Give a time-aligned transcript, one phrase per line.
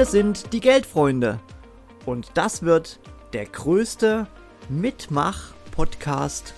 [0.00, 1.38] sind die Geldfreunde.
[2.06, 2.98] Und das wird
[3.34, 4.26] der größte
[4.70, 6.54] Mitmach-Podcast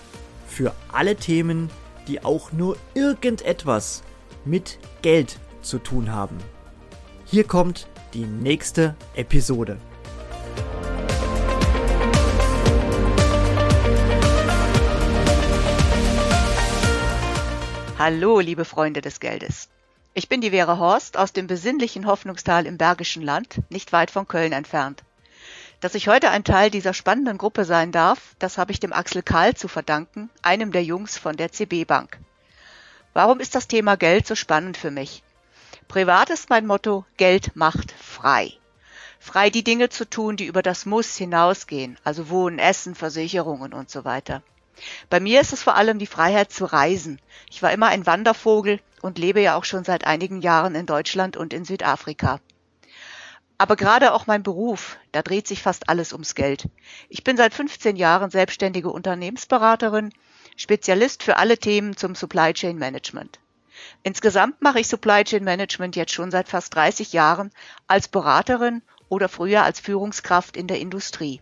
[0.47, 1.69] für alle Themen,
[2.07, 4.03] die auch nur irgendetwas
[4.45, 6.37] mit Geld zu tun haben.
[7.25, 9.77] Hier kommt die nächste Episode.
[17.99, 19.67] Hallo, liebe Freunde des Geldes.
[20.17, 24.29] Ich bin die Vera Horst aus dem besinnlichen Hoffnungstal im Bergischen Land, nicht weit von
[24.29, 25.03] Köln entfernt.
[25.81, 29.23] Dass ich heute ein Teil dieser spannenden Gruppe sein darf, das habe ich dem Axel
[29.23, 32.17] Kahl zu verdanken, einem der Jungs von der CB Bank.
[33.11, 35.21] Warum ist das Thema Geld so spannend für mich?
[35.89, 38.53] Privat ist mein Motto, Geld macht frei.
[39.19, 43.89] Frei die Dinge zu tun, die über das Muss hinausgehen, also Wohnen, Essen, Versicherungen und
[43.89, 44.43] so weiter.
[45.09, 47.19] Bei mir ist es vor allem die Freiheit zu reisen.
[47.49, 51.37] Ich war immer ein Wandervogel und lebe ja auch schon seit einigen Jahren in Deutschland
[51.37, 52.39] und in Südafrika.
[53.57, 56.67] Aber gerade auch mein Beruf, da dreht sich fast alles ums Geld.
[57.07, 60.11] Ich bin seit 15 Jahren selbstständige Unternehmensberaterin,
[60.57, 63.39] Spezialist für alle Themen zum Supply Chain Management.
[64.03, 67.51] Insgesamt mache ich Supply Chain Management jetzt schon seit fast 30 Jahren
[67.87, 71.41] als Beraterin oder früher als Führungskraft in der Industrie.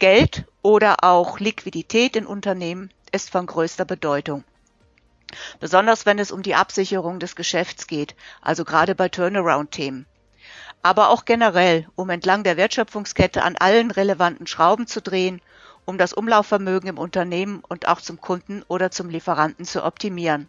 [0.00, 4.44] Geld oder auch Liquidität in Unternehmen ist von größter Bedeutung.
[5.60, 10.06] Besonders wenn es um die Absicherung des Geschäfts geht, also gerade bei Turnaround-Themen.
[10.82, 15.42] Aber auch generell, um entlang der Wertschöpfungskette an allen relevanten Schrauben zu drehen,
[15.84, 20.48] um das Umlaufvermögen im Unternehmen und auch zum Kunden oder zum Lieferanten zu optimieren.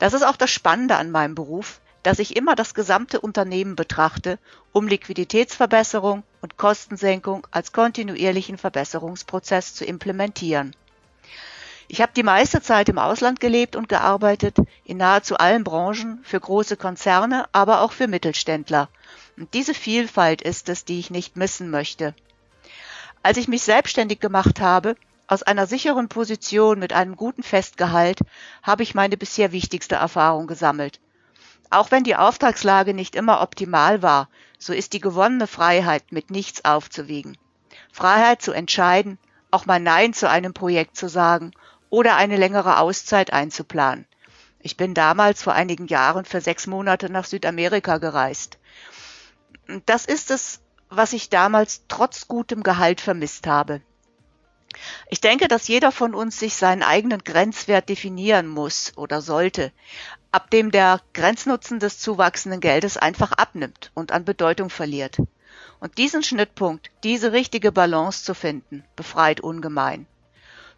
[0.00, 4.38] Das ist auch das Spannende an meinem Beruf, dass ich immer das gesamte Unternehmen betrachte,
[4.72, 10.74] um Liquiditätsverbesserung und Kostensenkung als kontinuierlichen Verbesserungsprozess zu implementieren.
[11.86, 16.40] Ich habe die meiste Zeit im Ausland gelebt und gearbeitet, in nahezu allen Branchen, für
[16.40, 18.88] große Konzerne, aber auch für Mittelständler.
[19.36, 22.14] Und diese Vielfalt ist es, die ich nicht missen möchte.
[23.22, 24.96] Als ich mich selbstständig gemacht habe,
[25.26, 28.20] aus einer sicheren Position mit einem guten Festgehalt,
[28.62, 31.00] habe ich meine bisher wichtigste Erfahrung gesammelt.
[31.70, 36.64] Auch wenn die Auftragslage nicht immer optimal war, so ist die gewonnene Freiheit mit nichts
[36.64, 37.36] aufzuwiegen.
[37.92, 39.18] Freiheit zu entscheiden,
[39.50, 41.52] auch mal Nein zu einem Projekt zu sagen
[41.90, 44.06] oder eine längere Auszeit einzuplanen.
[44.60, 48.58] Ich bin damals vor einigen Jahren für sechs Monate nach Südamerika gereist.
[49.86, 53.82] Das ist es, was ich damals trotz gutem Gehalt vermisst habe.
[55.08, 59.72] Ich denke, dass jeder von uns sich seinen eigenen Grenzwert definieren muss oder sollte,
[60.30, 65.18] ab dem der Grenznutzen des zuwachsenden Geldes einfach abnimmt und an Bedeutung verliert.
[65.80, 70.06] Und diesen Schnittpunkt, diese richtige Balance zu finden, befreit ungemein.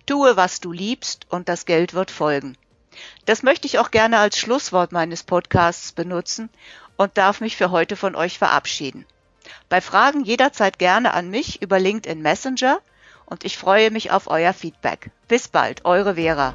[0.07, 2.57] Tue, was du liebst, und das Geld wird folgen.
[3.25, 6.51] Das möchte ich auch gerne als Schlusswort meines Podcasts benutzen
[6.97, 9.07] und darf mich für heute von euch verabschieden.
[9.69, 12.81] Bei Fragen jederzeit gerne an mich über LinkedIn Messenger
[13.31, 15.11] und ich freue mich auf euer Feedback.
[15.29, 16.55] Bis bald, eure Vera.